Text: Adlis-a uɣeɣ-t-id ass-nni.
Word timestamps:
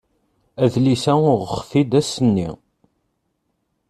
Adlis-a 0.63 1.13
uɣeɣ-t-id 1.35 1.91
ass-nni. 1.99 2.49